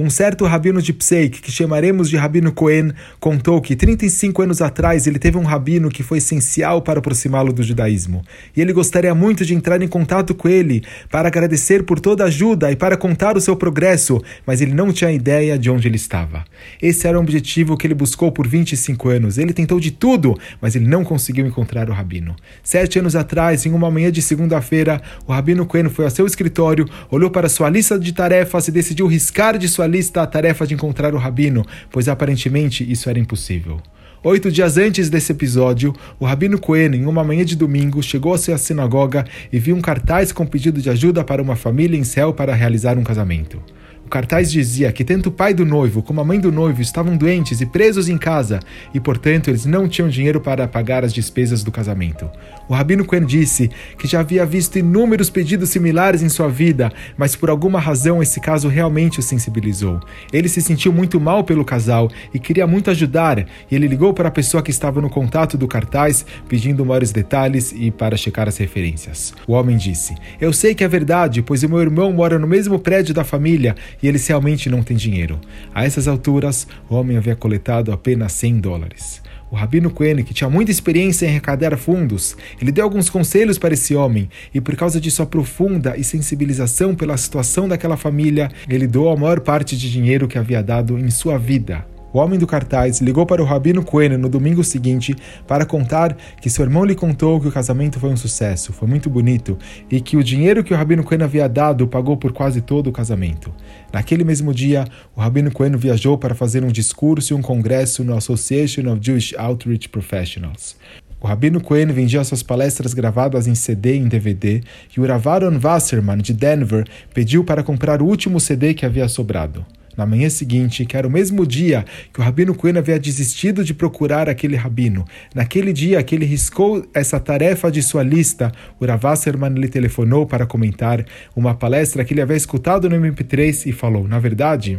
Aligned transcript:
Um 0.00 0.08
certo 0.08 0.46
rabino 0.46 0.80
de 0.80 0.94
Pseik, 0.94 1.42
que 1.42 1.52
chamaremos 1.52 2.08
de 2.08 2.16
Rabino 2.16 2.52
Cohen, 2.52 2.92
contou 3.18 3.60
que 3.60 3.76
35 3.76 4.40
anos 4.40 4.62
atrás 4.62 5.06
ele 5.06 5.18
teve 5.18 5.36
um 5.36 5.42
rabino 5.42 5.90
que 5.90 6.02
foi 6.02 6.16
essencial 6.16 6.80
para 6.80 7.00
aproximá-lo 7.00 7.52
do 7.52 7.62
judaísmo. 7.62 8.24
E 8.56 8.62
ele 8.62 8.72
gostaria 8.72 9.14
muito 9.14 9.44
de 9.44 9.54
entrar 9.54 9.82
em 9.82 9.86
contato 9.86 10.34
com 10.34 10.48
ele 10.48 10.82
para 11.10 11.28
agradecer 11.28 11.82
por 11.82 12.00
toda 12.00 12.24
a 12.24 12.28
ajuda 12.28 12.72
e 12.72 12.76
para 12.76 12.96
contar 12.96 13.36
o 13.36 13.42
seu 13.42 13.54
progresso, 13.54 14.22
mas 14.46 14.62
ele 14.62 14.72
não 14.72 14.90
tinha 14.90 15.12
ideia 15.12 15.58
de 15.58 15.68
onde 15.68 15.86
ele 15.86 15.96
estava. 15.96 16.46
Esse 16.80 17.06
era 17.06 17.18
o 17.18 17.20
objetivo 17.20 17.76
que 17.76 17.86
ele 17.86 17.92
buscou 17.92 18.32
por 18.32 18.48
25 18.48 19.10
anos. 19.10 19.36
Ele 19.36 19.52
tentou 19.52 19.78
de 19.78 19.90
tudo, 19.90 20.34
mas 20.62 20.74
ele 20.74 20.88
não 20.88 21.04
conseguiu 21.04 21.46
encontrar 21.46 21.90
o 21.90 21.92
rabino. 21.92 22.34
Sete 22.62 22.98
anos 22.98 23.14
atrás, 23.14 23.66
em 23.66 23.72
uma 23.72 23.90
manhã 23.90 24.10
de 24.10 24.22
segunda-feira, 24.22 25.02
o 25.26 25.32
rabino 25.32 25.66
Cohen 25.66 25.90
foi 25.90 26.06
ao 26.06 26.10
seu 26.10 26.24
escritório, 26.24 26.88
olhou 27.10 27.30
para 27.30 27.50
sua 27.50 27.68
lista 27.68 27.98
de 27.98 28.14
tarefas 28.14 28.66
e 28.66 28.72
decidiu 28.72 29.06
riscar 29.06 29.58
de 29.58 29.68
sua 29.68 29.89
lista 29.90 30.22
a 30.22 30.26
tarefa 30.26 30.66
de 30.66 30.72
encontrar 30.72 31.14
o 31.14 31.18
rabino, 31.18 31.66
pois 31.90 32.08
aparentemente 32.08 32.90
isso 32.90 33.10
era 33.10 33.18
impossível. 33.18 33.78
Oito 34.22 34.52
dias 34.52 34.76
antes 34.76 35.08
desse 35.08 35.32
episódio, 35.32 35.94
o 36.18 36.26
Rabino 36.26 36.58
Cohen, 36.58 36.94
em 36.94 37.06
uma 37.06 37.24
manhã 37.24 37.42
de 37.42 37.56
domingo, 37.56 38.02
chegou 38.02 38.34
à 38.34 38.38
sua 38.38 38.58
sinagoga 38.58 39.24
e 39.50 39.58
viu 39.58 39.74
um 39.74 39.80
cartaz 39.80 40.30
com 40.30 40.46
pedido 40.46 40.80
de 40.80 40.90
ajuda 40.90 41.24
para 41.24 41.42
uma 41.42 41.56
família 41.56 41.96
em 41.96 42.04
céu 42.04 42.32
para 42.34 42.54
realizar 42.54 42.98
um 42.98 43.02
casamento. 43.02 43.62
Cartaz 44.10 44.50
dizia 44.50 44.90
que 44.90 45.04
tanto 45.04 45.28
o 45.28 45.32
pai 45.32 45.54
do 45.54 45.64
noivo 45.64 46.02
como 46.02 46.20
a 46.20 46.24
mãe 46.24 46.40
do 46.40 46.50
noivo 46.50 46.82
estavam 46.82 47.16
doentes 47.16 47.60
e 47.60 47.66
presos 47.66 48.08
em 48.08 48.18
casa, 48.18 48.58
e 48.92 48.98
portanto 48.98 49.48
eles 49.48 49.64
não 49.64 49.88
tinham 49.88 50.08
dinheiro 50.08 50.40
para 50.40 50.66
pagar 50.66 51.04
as 51.04 51.14
despesas 51.14 51.62
do 51.62 51.70
casamento. 51.70 52.28
O 52.68 52.74
Rabino 52.74 53.04
Cohen 53.04 53.24
disse 53.24 53.70
que 53.96 54.06
já 54.06 54.20
havia 54.20 54.44
visto 54.44 54.78
inúmeros 54.78 55.30
pedidos 55.30 55.70
similares 55.70 56.22
em 56.22 56.28
sua 56.28 56.48
vida, 56.48 56.92
mas 57.16 57.36
por 57.36 57.50
alguma 57.50 57.78
razão 57.78 58.20
esse 58.20 58.40
caso 58.40 58.68
realmente 58.68 59.20
o 59.20 59.22
sensibilizou. 59.22 60.00
Ele 60.32 60.48
se 60.48 60.60
sentiu 60.60 60.92
muito 60.92 61.20
mal 61.20 61.44
pelo 61.44 61.64
casal 61.64 62.10
e 62.34 62.38
queria 62.38 62.66
muito 62.66 62.90
ajudar, 62.90 63.38
e 63.38 63.74
ele 63.74 63.86
ligou 63.86 64.12
para 64.12 64.28
a 64.28 64.32
pessoa 64.32 64.62
que 64.62 64.70
estava 64.70 65.00
no 65.00 65.08
contato 65.08 65.56
do 65.56 65.68
cartaz, 65.68 66.26
pedindo 66.48 66.84
maiores 66.84 67.12
detalhes 67.12 67.72
e 67.76 67.90
para 67.90 68.16
checar 68.16 68.48
as 68.48 68.56
referências. 68.56 69.32
O 69.46 69.52
homem 69.52 69.76
disse: 69.76 70.14
Eu 70.40 70.52
sei 70.52 70.74
que 70.74 70.82
é 70.82 70.88
verdade, 70.88 71.42
pois 71.42 71.62
o 71.62 71.68
meu 71.68 71.80
irmão 71.80 72.12
mora 72.12 72.38
no 72.38 72.46
mesmo 72.46 72.78
prédio 72.78 73.14
da 73.14 73.22
família 73.22 73.76
e 74.02 74.08
eles 74.08 74.26
realmente 74.26 74.68
não 74.68 74.82
têm 74.82 74.96
dinheiro. 74.96 75.40
A 75.74 75.84
essas 75.84 76.08
alturas, 76.08 76.66
o 76.88 76.94
homem 76.94 77.16
havia 77.16 77.36
coletado 77.36 77.92
apenas 77.92 78.32
100 78.32 78.60
dólares. 78.60 79.22
O 79.50 79.56
Rabino 79.56 79.90
Cohen, 79.90 80.22
que 80.22 80.32
tinha 80.32 80.48
muita 80.48 80.70
experiência 80.70 81.26
em 81.26 81.30
arrecadar 81.30 81.76
fundos, 81.76 82.36
ele 82.60 82.70
deu 82.70 82.84
alguns 82.84 83.10
conselhos 83.10 83.58
para 83.58 83.74
esse 83.74 83.96
homem 83.96 84.28
e, 84.54 84.60
por 84.60 84.76
causa 84.76 85.00
de 85.00 85.10
sua 85.10 85.26
profunda 85.26 85.96
e 85.96 86.04
sensibilização 86.04 86.94
pela 86.94 87.16
situação 87.16 87.68
daquela 87.68 87.96
família, 87.96 88.48
ele 88.68 88.86
doou 88.86 89.12
a 89.12 89.16
maior 89.16 89.40
parte 89.40 89.76
de 89.76 89.90
dinheiro 89.90 90.28
que 90.28 90.38
havia 90.38 90.62
dado 90.62 90.96
em 90.96 91.10
sua 91.10 91.36
vida. 91.36 91.84
O 92.12 92.18
homem 92.18 92.38
do 92.38 92.46
cartaz 92.46 93.00
ligou 93.00 93.24
para 93.24 93.40
o 93.40 93.44
Rabino 93.44 93.84
Cohen 93.84 94.16
no 94.16 94.28
domingo 94.28 94.64
seguinte 94.64 95.14
para 95.46 95.64
contar 95.64 96.16
que 96.40 96.50
seu 96.50 96.64
irmão 96.64 96.84
lhe 96.84 96.96
contou 96.96 97.40
que 97.40 97.46
o 97.46 97.52
casamento 97.52 98.00
foi 98.00 98.10
um 98.10 98.16
sucesso, 98.16 98.72
foi 98.72 98.88
muito 98.88 99.08
bonito 99.08 99.56
e 99.88 100.00
que 100.00 100.16
o 100.16 100.24
dinheiro 100.24 100.64
que 100.64 100.74
o 100.74 100.76
Rabino 100.76 101.04
Cohen 101.04 101.22
havia 101.22 101.48
dado 101.48 101.86
pagou 101.86 102.16
por 102.16 102.32
quase 102.32 102.60
todo 102.60 102.88
o 102.88 102.92
casamento. 102.92 103.52
Naquele 103.92 104.24
mesmo 104.24 104.52
dia, 104.52 104.84
o 105.14 105.20
Rabino 105.20 105.52
Cohen 105.52 105.76
viajou 105.76 106.18
para 106.18 106.34
fazer 106.34 106.64
um 106.64 106.72
discurso 106.72 107.32
e 107.32 107.36
um 107.36 107.42
congresso 107.42 108.02
no 108.02 108.16
Association 108.16 108.92
of 108.92 108.98
Jewish 109.00 109.36
Outreach 109.38 109.88
Professionals. 109.88 110.76
O 111.20 111.26
Rabino 111.26 111.60
Cohen 111.60 111.86
vendia 111.88 112.24
suas 112.24 112.42
palestras 112.42 112.92
gravadas 112.92 113.46
em 113.46 113.54
CD 113.54 113.94
e 113.94 113.98
em 113.98 114.08
DVD, 114.08 114.62
e 114.96 115.00
o 115.00 115.06
Ravaron 115.06 115.60
Wasserman, 115.62 116.18
de 116.18 116.32
Denver, 116.32 116.86
pediu 117.12 117.44
para 117.44 117.62
comprar 117.62 118.00
o 118.00 118.06
último 118.06 118.40
CD 118.40 118.72
que 118.72 118.86
havia 118.86 119.06
sobrado. 119.06 119.64
Na 119.96 120.06
manhã 120.06 120.30
seguinte, 120.30 120.84
que 120.84 120.96
era 120.96 121.06
o 121.06 121.10
mesmo 121.10 121.46
dia 121.46 121.84
que 122.12 122.20
o 122.20 122.22
Rabino 122.22 122.54
Cohen 122.54 122.78
havia 122.78 122.98
desistido 122.98 123.64
de 123.64 123.74
procurar 123.74 124.28
aquele 124.28 124.56
rabino, 124.56 125.04
naquele 125.34 125.72
dia 125.72 126.02
que 126.02 126.14
ele 126.14 126.24
riscou 126.24 126.86
essa 126.94 127.18
tarefa 127.18 127.70
de 127.70 127.82
sua 127.82 128.02
lista, 128.02 128.52
o 128.78 128.86
Ravasserman 128.86 129.54
lhe 129.54 129.68
telefonou 129.68 130.26
para 130.26 130.46
comentar 130.46 131.04
uma 131.34 131.54
palestra 131.54 132.04
que 132.04 132.14
ele 132.14 132.22
havia 132.22 132.36
escutado 132.36 132.88
no 132.88 132.96
MP3 132.96 133.66
e 133.66 133.72
falou: 133.72 134.06
Na 134.06 134.18
verdade, 134.18 134.78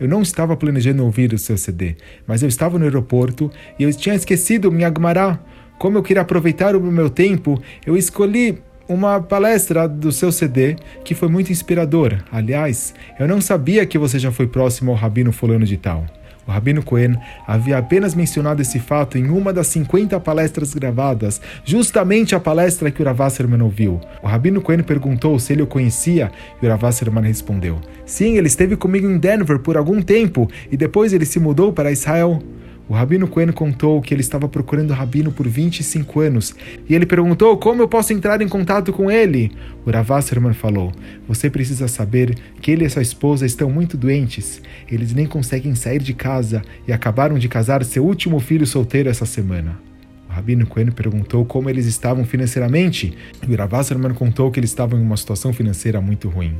eu 0.00 0.08
não 0.08 0.22
estava 0.22 0.56
planejando 0.56 1.04
ouvir 1.04 1.32
o 1.32 1.38
seu 1.38 1.56
CD, 1.56 1.96
mas 2.26 2.42
eu 2.42 2.48
estava 2.48 2.78
no 2.78 2.84
aeroporto 2.84 3.50
e 3.78 3.82
eu 3.82 3.92
tinha 3.92 4.14
esquecido 4.14 4.72
minha 4.72 4.88
Agmará. 4.88 5.38
Como 5.78 5.98
eu 5.98 6.02
queria 6.02 6.22
aproveitar 6.22 6.76
o 6.76 6.80
meu 6.80 7.10
tempo, 7.10 7.60
eu 7.84 7.96
escolhi 7.96 8.58
uma 8.92 9.20
palestra 9.20 9.88
do 9.88 10.12
seu 10.12 10.30
CD 10.30 10.76
que 11.04 11.14
foi 11.14 11.28
muito 11.28 11.50
inspiradora. 11.50 12.24
Aliás, 12.30 12.94
eu 13.18 13.26
não 13.26 13.40
sabia 13.40 13.86
que 13.86 13.98
você 13.98 14.18
já 14.18 14.30
foi 14.30 14.46
próximo 14.46 14.90
ao 14.90 14.96
Rabino 14.96 15.32
Fulano 15.32 15.64
de 15.64 15.76
Tal. 15.76 16.04
O 16.46 16.50
Rabino 16.50 16.82
Cohen 16.82 17.16
havia 17.46 17.78
apenas 17.78 18.14
mencionado 18.14 18.60
esse 18.60 18.80
fato 18.80 19.16
em 19.16 19.28
uma 19.28 19.52
das 19.52 19.68
50 19.68 20.18
palestras 20.20 20.74
gravadas, 20.74 21.40
justamente 21.64 22.34
a 22.34 22.40
palestra 22.40 22.90
que 22.90 23.00
o 23.00 23.04
Ravasserman 23.04 23.62
ouviu. 23.62 24.00
O 24.22 24.26
Rabino 24.26 24.60
Cohen 24.60 24.82
perguntou 24.82 25.38
se 25.38 25.52
ele 25.52 25.62
o 25.62 25.66
conhecia 25.66 26.32
e 26.60 26.66
o 26.66 26.68
Ravasserman 26.68 27.24
respondeu: 27.24 27.80
Sim, 28.04 28.36
ele 28.36 28.48
esteve 28.48 28.76
comigo 28.76 29.08
em 29.08 29.18
Denver 29.18 29.60
por 29.60 29.76
algum 29.76 30.02
tempo 30.02 30.50
e 30.70 30.76
depois 30.76 31.12
ele 31.12 31.24
se 31.24 31.38
mudou 31.38 31.72
para 31.72 31.92
Israel. 31.92 32.42
O 32.92 32.94
Rabino 32.94 33.26
Cohen 33.26 33.52
contou 33.52 34.02
que 34.02 34.12
ele 34.12 34.20
estava 34.20 34.46
procurando 34.46 34.90
o 34.90 34.92
Rabino 34.92 35.32
por 35.32 35.48
25 35.48 36.20
anos 36.20 36.54
e 36.86 36.94
ele 36.94 37.06
perguntou 37.06 37.56
como 37.56 37.80
eu 37.80 37.88
posso 37.88 38.12
entrar 38.12 38.42
em 38.42 38.48
contato 38.48 38.92
com 38.92 39.10
ele. 39.10 39.50
O 39.86 39.90
Ravasserman 39.90 40.52
falou: 40.52 40.92
Você 41.26 41.48
precisa 41.48 41.88
saber 41.88 42.36
que 42.60 42.70
ele 42.70 42.84
e 42.84 42.90
sua 42.90 43.00
esposa 43.00 43.46
estão 43.46 43.70
muito 43.70 43.96
doentes. 43.96 44.60
Eles 44.90 45.14
nem 45.14 45.24
conseguem 45.24 45.74
sair 45.74 46.02
de 46.02 46.12
casa 46.12 46.60
e 46.86 46.92
acabaram 46.92 47.38
de 47.38 47.48
casar 47.48 47.82
seu 47.82 48.04
último 48.04 48.38
filho 48.38 48.66
solteiro 48.66 49.08
essa 49.08 49.24
semana. 49.24 49.80
O 50.28 50.32
Rabino 50.34 50.66
Cohen 50.66 50.90
perguntou 50.90 51.46
como 51.46 51.70
eles 51.70 51.86
estavam 51.86 52.26
financeiramente 52.26 53.16
e 53.48 53.50
o 53.50 53.56
Ravasserman 53.56 54.12
contou 54.12 54.50
que 54.50 54.60
eles 54.60 54.68
estavam 54.68 55.00
em 55.00 55.02
uma 55.02 55.16
situação 55.16 55.50
financeira 55.50 55.98
muito 55.98 56.28
ruim. 56.28 56.58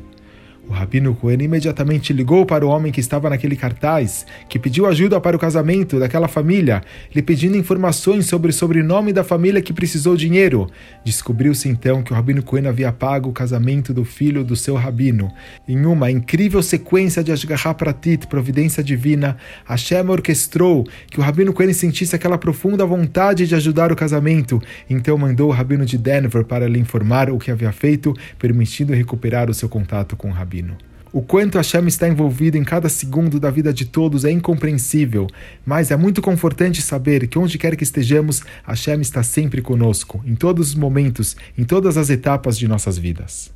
O 0.68 0.72
Rabino 0.72 1.12
Cohen 1.14 1.42
imediatamente 1.42 2.12
ligou 2.12 2.46
para 2.46 2.64
o 2.64 2.68
homem 2.68 2.92
que 2.92 3.00
estava 3.00 3.28
naquele 3.28 3.56
cartaz, 3.56 4.24
que 4.48 4.60
pediu 4.60 4.86
ajuda 4.86 5.20
para 5.20 5.36
o 5.36 5.38
casamento 5.38 5.98
daquela 5.98 6.28
família, 6.28 6.82
lhe 7.12 7.20
pedindo 7.20 7.56
informações 7.56 8.26
sobre 8.26 8.50
o 8.50 8.52
sobrenome 8.54 9.12
da 9.12 9.24
família 9.24 9.60
que 9.60 9.72
precisou 9.72 10.16
dinheiro. 10.16 10.70
Descobriu-se 11.04 11.68
então 11.68 12.00
que 12.00 12.12
o 12.12 12.14
Rabino 12.14 12.44
Cohen 12.44 12.68
havia 12.68 12.92
pago 12.92 13.28
o 13.28 13.32
casamento 13.32 13.92
do 13.92 14.04
filho 14.04 14.44
do 14.44 14.54
seu 14.54 14.76
rabino. 14.76 15.32
Em 15.66 15.84
uma 15.84 16.10
incrível 16.12 16.62
sequência 16.62 17.24
de 17.24 17.32
Ashgaha 17.32 17.74
Pratit, 17.74 18.28
providência 18.28 18.84
divina, 18.84 19.36
Hashem 19.64 20.08
orquestrou 20.08 20.84
que 21.10 21.18
o 21.18 21.22
Rabino 21.22 21.52
Cohen 21.52 21.72
sentisse 21.72 22.14
aquela 22.14 22.38
profunda 22.38 22.86
vontade 22.86 23.48
de 23.48 23.54
ajudar 23.56 23.90
o 23.90 23.96
casamento. 23.96 24.62
Então 24.88 25.18
mandou 25.18 25.48
o 25.48 25.52
Rabino 25.52 25.84
de 25.84 25.98
Denver 25.98 26.44
para 26.44 26.68
lhe 26.68 26.78
informar 26.78 27.30
o 27.30 27.38
que 27.38 27.50
havia 27.50 27.72
feito, 27.72 28.14
permitindo 28.38 28.94
recuperar 28.94 29.50
o 29.50 29.54
seu 29.54 29.68
contato 29.68 30.16
com 30.16 30.28
o 30.28 30.32
Rabino. 30.52 30.76
O 31.10 31.20
quanto 31.20 31.56
Hashem 31.56 31.86
está 31.86 32.08
envolvido 32.08 32.56
em 32.56 32.64
cada 32.64 32.88
segundo 32.88 33.38
da 33.38 33.50
vida 33.50 33.72
de 33.72 33.84
todos 33.84 34.24
é 34.24 34.30
incompreensível, 34.30 35.26
mas 35.64 35.90
é 35.90 35.96
muito 35.96 36.22
confortante 36.22 36.80
saber 36.80 37.26
que 37.26 37.38
onde 37.38 37.58
quer 37.58 37.76
que 37.76 37.84
estejamos, 37.84 38.42
Hashem 38.64 39.00
está 39.00 39.22
sempre 39.22 39.60
conosco, 39.60 40.22
em 40.26 40.34
todos 40.34 40.68
os 40.68 40.74
momentos, 40.74 41.36
em 41.56 41.64
todas 41.64 41.98
as 41.98 42.08
etapas 42.08 42.58
de 42.58 42.66
nossas 42.66 42.96
vidas. 42.96 43.50